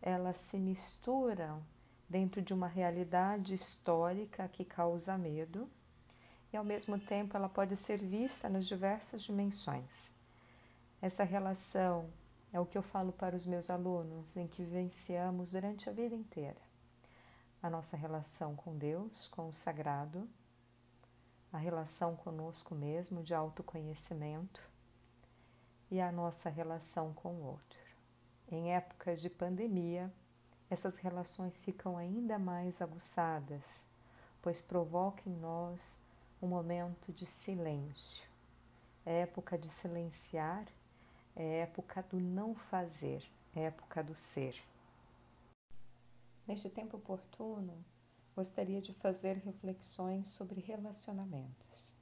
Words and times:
elas 0.00 0.38
se 0.38 0.56
misturam 0.56 1.62
dentro 2.08 2.40
de 2.40 2.54
uma 2.54 2.66
realidade 2.66 3.52
histórica 3.52 4.48
que 4.48 4.64
causa 4.64 5.18
medo 5.18 5.68
e 6.50 6.56
ao 6.56 6.64
mesmo 6.64 6.98
tempo 6.98 7.36
ela 7.36 7.50
pode 7.50 7.76
ser 7.76 7.98
vista 7.98 8.48
nas 8.48 8.66
diversas 8.66 9.20
dimensões. 9.20 10.10
Essa 11.02 11.22
relação 11.22 12.08
é 12.50 12.58
o 12.58 12.64
que 12.64 12.78
eu 12.78 12.82
falo 12.82 13.12
para 13.12 13.36
os 13.36 13.44
meus 13.44 13.68
alunos, 13.68 14.34
em 14.34 14.46
que 14.46 14.64
vivenciamos 14.64 15.50
durante 15.50 15.86
a 15.90 15.92
vida 15.92 16.14
inteira 16.14 16.69
a 17.62 17.68
nossa 17.68 17.96
relação 17.96 18.56
com 18.56 18.76
Deus, 18.76 19.28
com 19.28 19.48
o 19.48 19.52
sagrado, 19.52 20.28
a 21.52 21.58
relação 21.58 22.16
conosco 22.16 22.74
mesmo 22.74 23.22
de 23.22 23.34
autoconhecimento 23.34 24.62
e 25.90 26.00
a 26.00 26.10
nossa 26.10 26.48
relação 26.48 27.12
com 27.12 27.34
o 27.34 27.44
outro. 27.44 27.78
Em 28.50 28.72
épocas 28.72 29.20
de 29.20 29.28
pandemia, 29.28 30.12
essas 30.70 30.98
relações 30.98 31.62
ficam 31.62 31.98
ainda 31.98 32.38
mais 32.38 32.80
aguçadas, 32.80 33.86
pois 34.40 34.60
provocam 34.60 35.32
em 35.32 35.36
nós 35.36 35.98
um 36.40 36.46
momento 36.46 37.12
de 37.12 37.26
silêncio. 37.26 38.26
É 39.04 39.20
época 39.20 39.58
de 39.58 39.68
silenciar, 39.68 40.64
é 41.34 41.60
época 41.60 42.02
do 42.02 42.20
não 42.20 42.54
fazer, 42.54 43.22
é 43.54 43.62
época 43.62 44.02
do 44.02 44.14
ser. 44.14 44.69
Neste 46.50 46.68
tempo 46.68 46.96
oportuno, 46.96 47.84
gostaria 48.34 48.80
de 48.80 48.92
fazer 48.92 49.36
reflexões 49.36 50.26
sobre 50.26 50.60
relacionamentos. 50.60 51.94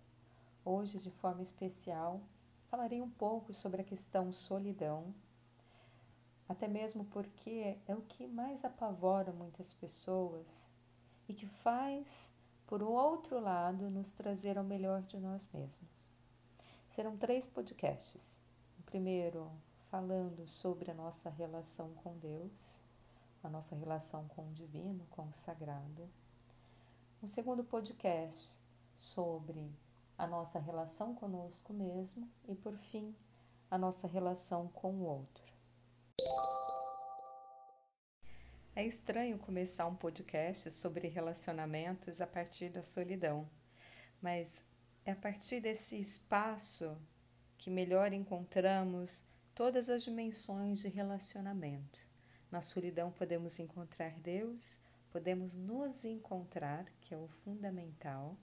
Hoje, 0.65 0.97
de 0.97 1.11
forma 1.11 1.43
especial, 1.43 2.23
falarei 2.71 3.03
um 3.03 3.11
pouco 3.11 3.53
sobre 3.53 3.83
a 3.83 3.85
questão 3.85 4.33
solidão, 4.33 5.15
até 6.49 6.67
mesmo 6.67 7.05
porque 7.05 7.77
é 7.87 7.95
o 7.95 8.01
que 8.01 8.27
mais 8.27 8.65
apavora 8.65 9.35
muitas 9.35 9.75
pessoas 9.75 10.73
e 11.29 11.35
que 11.35 11.47
faz, 11.47 12.33
por 12.67 12.83
outro 12.83 13.39
lado, 13.39 13.91
nos 13.91 14.13
trazer 14.13 14.57
ao 14.57 14.65
melhor 14.65 15.03
de 15.03 15.19
nós 15.19 15.47
mesmos. 15.53 16.09
Serão 16.89 17.19
três 17.19 17.47
podcasts. 17.47 18.41
O 18.79 18.83
primeiro, 18.85 19.53
falando 19.91 20.49
sobre 20.49 20.91
a 20.91 20.95
nossa 20.95 21.29
relação 21.29 21.93
com 21.97 22.17
Deus 22.17 22.88
a 23.43 23.49
nossa 23.49 23.75
relação 23.75 24.27
com 24.29 24.49
o 24.49 24.53
divino, 24.53 25.07
com 25.11 25.29
o 25.29 25.33
sagrado. 25.33 26.09
Um 27.23 27.27
segundo 27.27 27.65
podcast 27.65 28.59
sobre 28.95 29.73
a 30.17 30.27
nossa 30.27 30.59
relação 30.59 31.15
conosco 31.15 31.73
mesmo 31.73 32.29
e, 32.47 32.55
por 32.55 32.77
fim, 32.77 33.15
a 33.71 33.79
nossa 33.79 34.07
relação 34.07 34.69
com 34.69 34.93
o 34.95 35.05
outro. 35.05 35.45
É 38.75 38.85
estranho 38.85 39.39
começar 39.39 39.87
um 39.87 39.97
podcast 39.97 40.71
sobre 40.71 41.09
relacionamentos 41.09 42.21
a 42.21 42.27
partir 42.27 42.69
da 42.69 42.83
solidão, 42.83 43.49
mas 44.23 44.65
é 45.05 45.13
a 45.13 45.17
partir 45.17 45.61
desse 45.61 45.99
espaço 45.99 46.97
que 47.57 47.71
melhor 47.71 48.13
encontramos 48.13 49.25
todas 49.55 49.91
as 49.91 50.05
dimensões 50.05 50.79
de 50.79 50.89
relacionamento. 50.89 52.08
Na 52.51 52.61
solidão 52.61 53.11
podemos 53.11 53.59
encontrar 53.59 54.13
Deus, 54.21 54.79
podemos 55.11 55.55
nos 55.55 56.05
encontrar, 56.05 56.87
que 57.01 57.13
é 57.13 57.17
o 57.17 57.29
fundamental. 57.29 58.37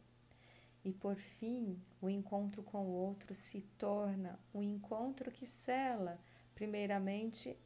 E 0.83 0.93
por 0.93 1.15
fim, 1.15 1.81
o 1.99 2.09
encontro 2.09 2.61
com 2.61 2.85
o 2.85 2.93
outro 2.93 3.33
se 3.33 3.61
torna 3.77 4.39
um 4.53 4.61
encontro 4.61 5.31
que 5.31 5.47
cela, 5.47 6.19
primeiramente, 6.53 7.57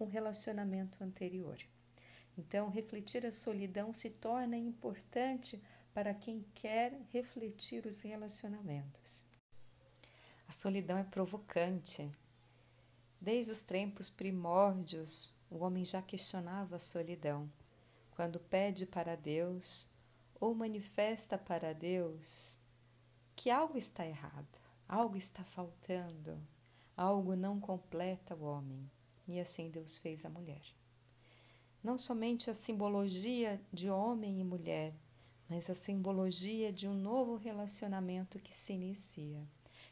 um 0.00 0.04
relacionamento 0.04 1.02
anterior. 1.02 1.58
Então, 2.36 2.68
refletir 2.68 3.24
a 3.24 3.32
solidão 3.32 3.92
se 3.92 4.10
torna 4.10 4.56
importante 4.56 5.62
para 5.94 6.12
quem 6.12 6.44
quer 6.54 7.00
refletir 7.12 7.86
os 7.86 8.02
relacionamentos. 8.02 9.24
A 10.46 10.52
solidão 10.52 10.98
é 10.98 11.04
provocante. 11.04 12.10
Desde 13.20 13.52
os 13.52 13.62
tempos 13.62 14.10
primórdios, 14.10 15.32
o 15.50 15.58
homem 15.58 15.84
já 15.84 16.02
questionava 16.02 16.76
a 16.76 16.80
solidão. 16.80 17.50
Quando 18.10 18.40
pede 18.40 18.86
para 18.86 19.16
Deus 19.16 19.88
ou 20.40 20.54
manifesta 20.54 21.36
para 21.38 21.72
Deus 21.72 22.58
que 23.34 23.50
algo 23.50 23.76
está 23.76 24.06
errado, 24.06 24.58
algo 24.88 25.16
está 25.16 25.44
faltando, 25.44 26.40
algo 26.96 27.36
não 27.36 27.60
completa 27.60 28.34
o 28.34 28.44
homem. 28.44 28.90
E 29.28 29.38
assim 29.38 29.70
Deus 29.70 29.98
fez 29.98 30.24
a 30.24 30.30
mulher. 30.30 30.62
Não 31.82 31.98
somente 31.98 32.50
a 32.50 32.54
simbologia 32.54 33.60
de 33.72 33.90
homem 33.90 34.40
e 34.40 34.44
mulher, 34.44 34.94
mas 35.48 35.70
a 35.70 35.74
simbologia 35.74 36.72
de 36.72 36.88
um 36.88 36.94
novo 36.94 37.36
relacionamento 37.36 38.38
que 38.38 38.54
se 38.54 38.72
inicia. 38.72 39.46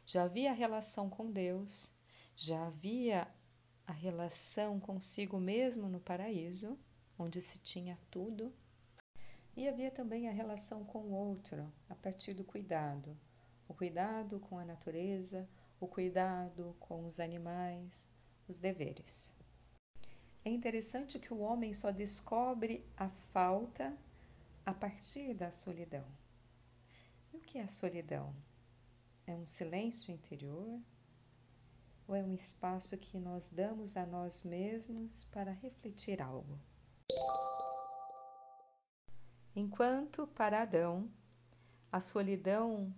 Já 0.05 0.23
havia 0.23 0.51
a 0.51 0.53
relação 0.53 1.09
com 1.09 1.31
Deus, 1.31 1.91
já 2.35 2.67
havia 2.67 3.27
a 3.87 3.91
relação 3.91 4.79
consigo 4.79 5.39
mesmo 5.39 5.87
no 5.87 5.99
paraíso, 5.99 6.77
onde 7.17 7.41
se 7.41 7.59
tinha 7.59 7.97
tudo, 8.09 8.53
e 9.55 9.67
havia 9.67 9.89
também 9.89 10.27
a 10.27 10.31
relação 10.31 10.83
com 10.83 10.99
o 10.99 11.13
outro, 11.13 11.71
a 11.89 11.95
partir 11.95 12.33
do 12.33 12.43
cuidado, 12.43 13.17
o 13.67 13.73
cuidado 13.73 14.39
com 14.39 14.59
a 14.59 14.65
natureza, 14.65 15.47
o 15.79 15.87
cuidado 15.87 16.75
com 16.79 17.05
os 17.05 17.19
animais, 17.19 18.09
os 18.47 18.59
deveres. 18.59 19.33
É 20.43 20.49
interessante 20.49 21.17
que 21.17 21.33
o 21.33 21.39
homem 21.39 21.73
só 21.73 21.91
descobre 21.91 22.85
a 22.95 23.09
falta 23.09 23.97
a 24.65 24.73
partir 24.73 25.33
da 25.33 25.51
solidão. 25.51 26.05
E 27.33 27.37
o 27.37 27.39
que 27.39 27.57
é 27.57 27.63
a 27.63 27.67
solidão? 27.67 28.35
É 29.25 29.33
um 29.35 29.47
silêncio 29.47 30.13
interior, 30.13 30.79
ou 32.07 32.15
é 32.15 32.23
um 32.23 32.33
espaço 32.33 32.97
que 32.97 33.17
nós 33.17 33.49
damos 33.49 33.97
a 33.97 34.05
nós 34.05 34.43
mesmos 34.43 35.23
para 35.25 35.51
refletir 35.51 36.21
algo? 36.21 36.59
Enquanto 39.55 40.27
para 40.27 40.61
Adão 40.61 41.09
a 41.91 41.99
solidão 41.99 42.93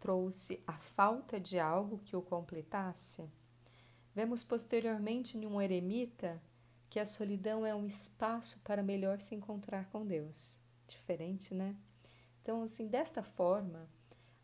trouxe 0.00 0.62
a 0.66 0.72
falta 0.72 1.38
de 1.38 1.58
algo 1.58 2.00
que 2.04 2.16
o 2.16 2.22
completasse, 2.22 3.30
vemos 4.14 4.42
posteriormente 4.42 5.38
em 5.38 5.46
um 5.46 5.60
eremita 5.60 6.42
que 6.90 6.98
a 6.98 7.04
solidão 7.04 7.64
é 7.64 7.74
um 7.74 7.86
espaço 7.86 8.60
para 8.60 8.82
melhor 8.82 9.20
se 9.20 9.34
encontrar 9.34 9.88
com 9.90 10.06
Deus. 10.06 10.58
Diferente, 10.88 11.54
né? 11.54 11.76
Então, 12.42 12.62
assim, 12.62 12.86
desta 12.86 13.22
forma, 13.22 13.88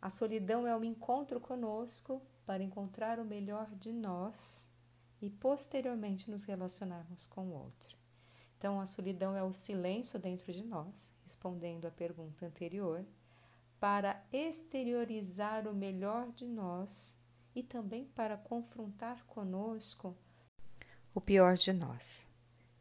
a 0.03 0.11
solidão 0.11 0.67
é 0.67 0.77
um 0.77 0.83
encontro 0.83 1.39
conosco 1.39 2.21
para 2.45 2.61
encontrar 2.61 3.21
o 3.21 3.25
melhor 3.25 3.71
de 3.77 3.93
nós 3.93 4.69
e 5.21 5.31
posteriormente 5.31 6.29
nos 6.29 6.43
relacionarmos 6.43 7.29
com 7.29 7.47
o 7.47 7.55
outro. 7.55 7.97
Então, 8.59 8.81
a 8.81 8.87
solidão 8.87 9.37
é 9.37 9.45
o 9.45 9.53
silêncio 9.53 10.19
dentro 10.19 10.53
de 10.53 10.65
nós, 10.65 11.13
respondendo 11.23 11.87
à 11.87 11.91
pergunta 11.93 12.45
anterior, 12.45 13.07
para 13.79 14.21
exteriorizar 14.33 15.69
o 15.69 15.75
melhor 15.75 16.33
de 16.33 16.49
nós 16.49 17.17
e 17.55 17.63
também 17.63 18.05
para 18.07 18.37
confrontar 18.37 19.25
conosco 19.27 20.17
o 21.15 21.21
pior 21.21 21.55
de 21.55 21.73
nós. 21.73 22.27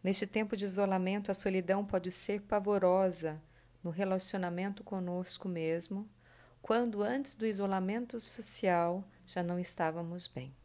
Neste 0.03 0.25
tempo 0.25 0.57
de 0.57 0.65
isolamento, 0.65 1.29
a 1.29 1.35
solidão 1.35 1.85
pode 1.85 2.09
ser 2.09 2.41
pavorosa 2.41 3.39
no 3.83 3.91
relacionamento 3.91 4.83
conosco 4.83 5.47
mesmo, 5.47 6.09
quando 6.61 7.01
antes 7.01 7.35
do 7.35 7.45
isolamento 7.45 8.19
social 8.19 9.03
já 9.25 9.41
não 9.41 9.59
estávamos 9.59 10.27
bem. 10.27 10.55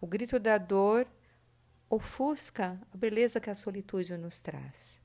O 0.00 0.06
grito 0.06 0.38
da 0.38 0.58
dor 0.58 1.06
ofusca 1.88 2.80
a 2.92 2.96
beleza 2.96 3.40
que 3.40 3.50
a 3.50 3.54
solitude 3.54 4.16
nos 4.16 4.38
traz. 4.38 5.00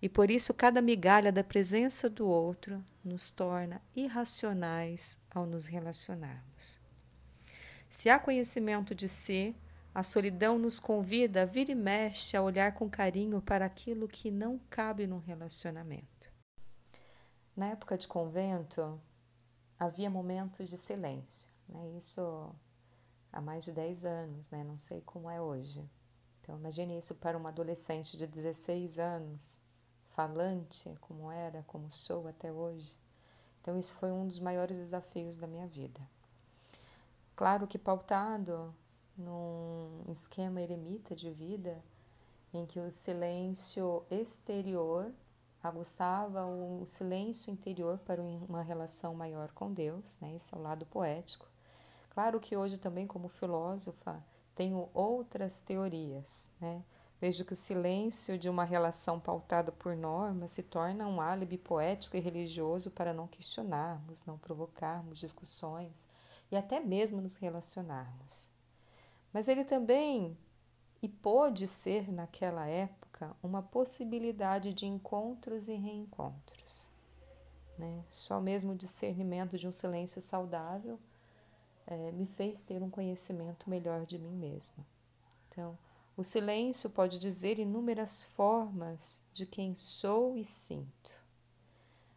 E 0.00 0.08
por 0.08 0.30
isso, 0.30 0.54
cada 0.54 0.80
migalha 0.80 1.32
da 1.32 1.42
presença 1.42 2.08
do 2.08 2.28
outro 2.28 2.84
nos 3.04 3.30
torna 3.30 3.82
irracionais 3.96 5.18
ao 5.30 5.44
nos 5.44 5.66
relacionarmos. 5.66 6.78
Se 7.88 8.08
há 8.08 8.18
conhecimento 8.18 8.94
de 8.94 9.08
si, 9.08 9.56
a 9.94 10.02
solidão 10.02 10.58
nos 10.58 10.78
convida 10.78 11.42
a 11.42 11.44
vir 11.44 11.68
e 11.68 11.74
mexe 11.74 12.36
a 12.36 12.42
olhar 12.42 12.72
com 12.74 12.88
carinho 12.88 13.42
para 13.42 13.64
aquilo 13.64 14.06
que 14.06 14.30
não 14.30 14.60
cabe 14.70 15.06
num 15.06 15.18
relacionamento. 15.18 16.30
Na 17.56 17.66
época 17.66 17.98
de 17.98 18.06
convento, 18.06 19.00
havia 19.78 20.10
momentos 20.10 20.68
de 20.68 20.76
silêncio, 20.76 21.48
né? 21.68 21.88
Isso 21.96 22.50
há 23.32 23.40
mais 23.40 23.64
de 23.64 23.72
10 23.72 24.04
anos, 24.04 24.50
né? 24.50 24.64
Não 24.64 24.76
sei 24.76 25.00
como 25.02 25.30
é 25.30 25.40
hoje. 25.40 25.88
Então, 26.40 26.56
imagine 26.56 26.96
isso 26.96 27.14
para 27.14 27.36
uma 27.36 27.50
adolescente 27.50 28.16
de 28.16 28.26
16 28.26 28.98
anos, 28.98 29.60
falante, 30.08 30.92
como 31.00 31.30
era, 31.30 31.62
como 31.66 31.90
sou 31.90 32.26
até 32.26 32.50
hoje. 32.50 32.96
Então, 33.60 33.78
isso 33.78 33.92
foi 33.94 34.10
um 34.10 34.26
dos 34.26 34.40
maiores 34.40 34.78
desafios 34.78 35.36
da 35.36 35.46
minha 35.46 35.66
vida. 35.66 36.00
Claro 37.36 37.66
que 37.66 37.78
pautado 37.78 38.74
num 39.16 40.04
esquema 40.08 40.60
eremita 40.60 41.14
de 41.14 41.30
vida, 41.30 41.82
em 42.52 42.64
que 42.64 42.80
o 42.80 42.90
silêncio 42.90 44.04
exterior 44.10 45.12
aguçava 45.62 46.46
o 46.46 46.84
silêncio 46.86 47.50
interior 47.50 47.98
para 47.98 48.22
uma 48.22 48.62
relação 48.62 49.14
maior 49.14 49.52
com 49.52 49.72
Deus, 49.72 50.18
né? 50.20 50.34
Esse 50.34 50.54
é 50.54 50.58
o 50.58 50.62
lado 50.62 50.86
poético. 50.86 51.46
Claro 52.10 52.40
que 52.40 52.56
hoje 52.56 52.78
também 52.78 53.06
como 53.06 53.28
filósofa 53.28 54.22
tenho 54.54 54.88
outras 54.92 55.60
teorias, 55.60 56.50
né? 56.60 56.82
Vejo 57.20 57.44
que 57.44 57.52
o 57.52 57.56
silêncio 57.56 58.38
de 58.38 58.48
uma 58.48 58.62
relação 58.64 59.18
pautada 59.18 59.72
por 59.72 59.96
normas 59.96 60.52
se 60.52 60.62
torna 60.62 61.06
um 61.06 61.20
álibi 61.20 61.58
poético 61.58 62.16
e 62.16 62.20
religioso 62.20 62.92
para 62.92 63.12
não 63.12 63.26
questionarmos, 63.26 64.24
não 64.24 64.38
provocarmos 64.38 65.18
discussões 65.18 66.08
e 66.50 66.56
até 66.56 66.78
mesmo 66.80 67.20
nos 67.20 67.36
relacionarmos. 67.36 68.50
Mas 69.32 69.48
ele 69.48 69.64
também, 69.64 70.36
e 71.02 71.08
pôde 71.08 71.66
ser 71.66 72.10
naquela 72.10 72.66
época, 72.66 72.97
uma 73.42 73.62
possibilidade 73.62 74.72
de 74.72 74.86
encontros 74.86 75.68
e 75.68 75.74
reencontros. 75.74 76.90
Né? 77.76 78.04
Só 78.10 78.40
mesmo 78.40 78.72
o 78.72 78.76
discernimento 78.76 79.56
de 79.56 79.68
um 79.68 79.72
silêncio 79.72 80.20
saudável 80.20 80.98
é, 81.86 82.12
me 82.12 82.26
fez 82.26 82.62
ter 82.64 82.82
um 82.82 82.90
conhecimento 82.90 83.70
melhor 83.70 84.04
de 84.04 84.18
mim 84.18 84.34
mesma. 84.34 84.84
Então, 85.48 85.78
o 86.16 86.24
silêncio 86.24 86.90
pode 86.90 87.18
dizer 87.18 87.58
inúmeras 87.58 88.24
formas 88.24 89.22
de 89.32 89.46
quem 89.46 89.74
sou 89.74 90.36
e 90.36 90.44
sinto. 90.44 91.12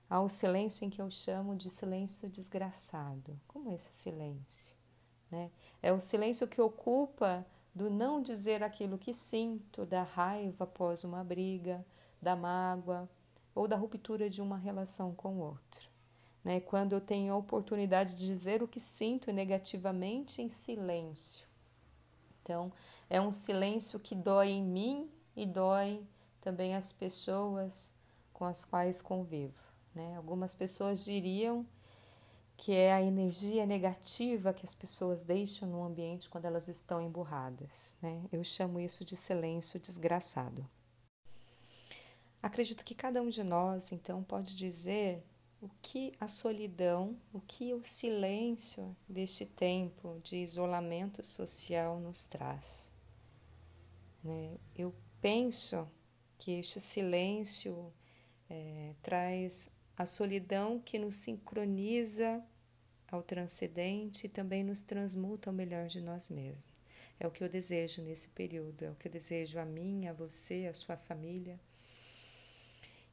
Há 0.10 0.20
o 0.20 0.28
silêncio 0.28 0.84
em 0.84 0.90
que 0.90 1.02
eu 1.02 1.10
chamo 1.10 1.56
de 1.56 1.70
silêncio 1.70 2.28
desgraçado. 2.28 3.40
Como 3.48 3.70
é 3.70 3.76
esse 3.76 3.94
silêncio? 3.94 4.76
Né? 5.30 5.50
É 5.82 5.94
o 5.94 6.00
silêncio 6.00 6.48
que 6.48 6.60
ocupa 6.60 7.46
do 7.74 7.90
não 7.90 8.22
dizer 8.22 8.64
aquilo 8.64 8.98
que 8.98 9.14
sinto, 9.14 9.86
da 9.86 10.04
raiva 10.04 10.66
após 10.66 11.04
uma 11.04 11.24
briga, 11.24 11.86
da 12.22 12.36
mágoa 12.36 13.10
ou 13.56 13.68
da 13.68 13.76
ruptura 13.76 14.30
de 14.30 14.42
uma 14.42 14.58
relação 14.58 15.14
com 15.14 15.36
o 15.36 15.40
outro 15.40 15.92
né? 16.44 16.60
quando 16.60 16.94
eu 16.94 17.02
tenho 17.02 17.34
a 17.34 17.38
oportunidade 17.38 18.16
de 18.16 18.26
dizer 18.26 18.62
o 18.64 18.68
que 18.68 18.80
sinto 18.80 19.32
negativamente 19.32 20.42
em 20.42 20.50
silêncio. 20.50 21.46
Então, 22.42 22.72
é 23.10 23.22
um 23.22 23.32
silêncio 23.32 24.00
que 24.00 24.16
dói 24.16 24.50
em 24.50 24.64
mim 24.64 25.10
e 25.36 25.46
dói 25.46 26.04
também 26.40 26.76
as 26.76 26.92
pessoas 26.92 27.94
com 28.34 28.46
as 28.46 28.66
quais 28.66 29.02
convivo. 29.02 29.54
Né? 29.94 30.16
Algumas 30.16 30.56
pessoas 30.56 31.06
diriam 31.06 31.66
que 32.62 32.74
é 32.74 32.94
a 32.94 33.02
energia 33.02 33.66
negativa 33.66 34.54
que 34.54 34.64
as 34.64 34.76
pessoas 34.76 35.24
deixam 35.24 35.68
no 35.68 35.84
ambiente 35.84 36.30
quando 36.30 36.46
elas 36.46 36.68
estão 36.68 37.02
emburradas. 37.02 37.96
Né? 38.00 38.24
Eu 38.32 38.44
chamo 38.44 38.80
isso 38.80 39.04
de 39.04 39.16
silêncio 39.16 39.80
desgraçado. 39.80 40.70
Acredito 42.40 42.86
que 42.86 42.94
cada 42.94 43.20
um 43.20 43.30
de 43.30 43.44
nós, 43.44 43.92
então, 43.92 44.22
pode 44.22 44.56
dizer 44.56 45.24
o 45.60 45.72
que 45.82 46.12
a 46.20 46.28
solidão, 46.28 47.18
o 47.34 47.42
que 47.42 47.74
o 47.74 47.82
silêncio 47.82 48.96
deste 49.10 49.44
tempo 49.44 50.20
de 50.22 50.36
isolamento 50.36 51.26
social 51.26 52.00
nos 52.00 52.26
traz. 52.26 52.94
Né? 54.24 54.56
Eu 54.76 54.94
penso 55.20 55.90
que 56.38 56.60
este 56.60 56.80
silêncio 56.80 57.92
é, 58.48 58.94
traz 59.02 59.72
a 59.98 60.06
solidão 60.06 60.80
que 60.80 61.00
nos 61.00 61.16
sincroniza 61.16 62.46
ao 63.12 63.22
transcendente 63.22 64.26
e 64.26 64.30
também 64.30 64.64
nos 64.64 64.82
transmuta 64.82 65.50
ao 65.50 65.54
melhor 65.54 65.88
de 65.88 66.02
nós 66.02 66.30
mesmos. 66.30 66.66
É 67.20 67.28
o 67.28 67.32
que 67.32 67.44
eu 67.44 67.50
desejo 67.50 68.02
nesse 68.02 68.30
período, 68.30 68.84
é 68.84 68.90
o 68.90 68.96
que 68.96 69.08
eu 69.08 69.12
desejo 69.12 69.60
a 69.60 69.66
mim, 69.66 70.08
a 70.08 70.14
você, 70.14 70.68
a 70.68 70.74
sua 70.74 70.98
família 70.98 71.60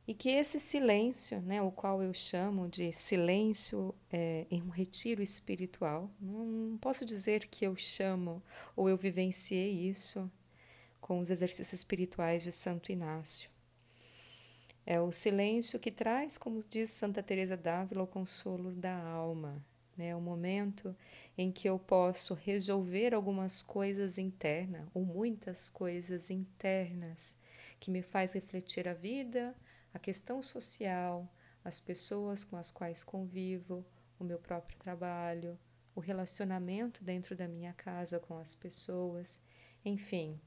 e 0.09 0.15
que 0.15 0.31
esse 0.31 0.59
silêncio, 0.59 1.39
né, 1.43 1.61
o 1.61 1.71
qual 1.71 2.03
eu 2.03 2.15
chamo 2.15 2.67
de 2.67 2.91
silêncio 2.95 3.95
é, 4.11 4.47
em 4.51 4.63
um 4.63 4.71
retiro 4.71 5.23
espiritual, 5.23 6.11
não 6.19 6.79
posso 6.81 7.05
dizer 7.05 7.47
que 7.47 7.67
eu 7.67 7.77
chamo 7.77 8.43
ou 8.75 8.89
eu 8.89 8.97
vivenciei 8.97 9.71
isso 9.71 10.33
com 10.99 11.21
os 11.21 11.29
exercícios 11.29 11.75
espirituais 11.75 12.43
de 12.43 12.51
Santo 12.51 12.91
Inácio. 12.91 13.51
É 14.87 14.99
o 14.99 15.13
silêncio 15.13 15.79
que 15.79 15.91
traz, 15.91 16.39
como 16.39 16.59
diz 16.61 16.89
Santa 16.89 17.23
Teresa 17.23 17.55
d'Ávila, 17.55 18.05
o 18.05 18.07
consolo 18.07 18.73
da 18.73 18.97
alma. 18.97 19.63
Né? 19.99 20.15
O 20.15 20.21
momento 20.21 20.97
em 21.37 21.51
que 21.51 21.69
eu 21.69 21.77
posso 21.77 22.33
resolver 22.33 23.13
algumas 23.13 23.61
coisas 23.61 24.17
internas, 24.17 24.87
ou 24.95 25.05
muitas 25.05 25.69
coisas 25.69 26.31
internas, 26.31 27.37
que 27.81 27.91
me 27.91 28.01
faz 28.01 28.33
refletir 28.33 28.87
a 28.87 28.95
vida, 28.95 29.55
a 29.93 29.99
questão 29.99 30.41
social, 30.41 31.29
as 31.65 31.81
pessoas 31.81 32.45
com 32.45 32.57
as 32.57 32.71
quais 32.71 33.03
convivo, 33.03 33.85
o 34.21 34.25
meu 34.25 34.39
próprio 34.39 34.79
trabalho, 34.79 35.59
o 35.97 36.01
relacionamento 36.01 37.03
dentro 37.03 37.35
da 37.35 37.49
minha 37.49 37.73
casa 37.73 38.21
com 38.21 38.39
as 38.39 38.55
pessoas, 38.55 39.41
enfim, 39.85 40.41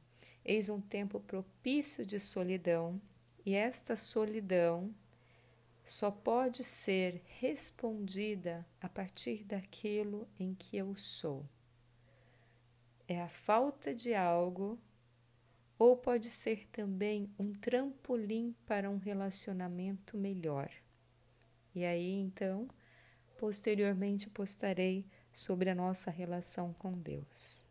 eis 0.45 0.69
um 0.69 0.79
tempo 0.79 1.19
propício 1.19 2.05
de 2.05 2.19
solidão 2.21 3.01
e 3.45 3.53
esta 3.53 3.97
solidão 3.97 4.93
só 5.83 6.11
pode 6.11 6.63
ser 6.63 7.21
respondida 7.25 8.65
a 8.79 8.87
partir 8.87 9.43
daquilo 9.43 10.27
em 10.39 10.53
que 10.53 10.77
eu 10.77 10.95
sou. 10.95 11.45
É 13.07 13.21
a 13.21 13.27
falta 13.27 13.93
de 13.93 14.13
algo 14.13 14.79
ou 15.77 15.97
pode 15.97 16.29
ser 16.29 16.67
também 16.71 17.33
um 17.39 17.53
trampolim 17.53 18.55
para 18.65 18.89
um 18.89 18.97
relacionamento 18.97 20.15
melhor. 20.15 20.69
E 21.73 21.83
aí 21.83 22.13
então, 22.13 22.67
posteriormente 23.37 24.29
postarei 24.29 25.05
sobre 25.33 25.69
a 25.69 25.75
nossa 25.75 26.11
relação 26.11 26.73
com 26.73 26.93
Deus. 26.93 27.63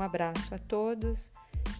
Um 0.00 0.02
abraço 0.02 0.54
a 0.54 0.58
todos. 0.58 1.30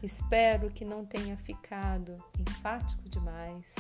Espero 0.02 0.70
que 0.70 0.84
não 0.84 1.04
tenha 1.04 1.36
ficado 1.38 2.22
enfático 2.38 3.08
demais 3.08 3.74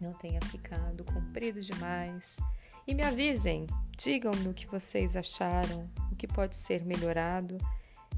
não 0.00 0.12
tenha 0.12 0.40
ficado 0.42 1.04
comprido 1.04 1.60
demais. 1.60 2.38
E 2.86 2.94
me 2.94 3.02
avisem, 3.02 3.66
digam-me 3.96 4.48
o 4.48 4.54
que 4.54 4.66
vocês 4.66 5.16
acharam, 5.16 5.88
o 6.12 6.16
que 6.16 6.26
pode 6.26 6.56
ser 6.56 6.84
melhorado, 6.84 7.56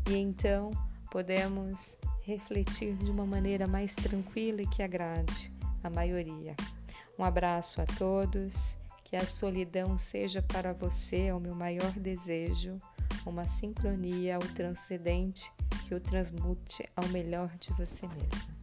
e 0.09 0.17
então 0.17 0.71
podemos 1.11 1.99
refletir 2.23 2.95
de 2.97 3.11
uma 3.11 3.25
maneira 3.25 3.67
mais 3.67 3.95
tranquila 3.95 4.63
e 4.63 4.67
que 4.67 4.83
agrade 4.83 5.53
a 5.83 5.89
maioria. 5.89 6.57
Um 7.19 7.25
abraço 7.25 7.81
a 7.81 7.85
todos, 7.85 8.77
que 9.05 9.15
a 9.15 9.25
solidão 9.25 9.97
seja 9.97 10.43
para 10.43 10.73
você 10.73 11.31
o 11.31 11.39
meu 11.39 11.55
maior 11.55 11.93
desejo, 11.93 12.79
uma 13.27 13.47
sincronia 13.47 14.37
ao 14.37 14.43
transcendente 14.43 15.53
que 15.87 15.95
o 15.95 16.01
transmute 16.01 16.89
ao 16.97 17.09
melhor 17.09 17.57
de 17.59 17.73
você 17.75 18.07
mesmo. 18.09 18.56